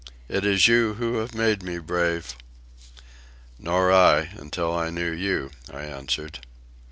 [0.27, 2.35] It is you who have made me brave."
[3.59, 6.39] "Nor I, until I knew you," I answered.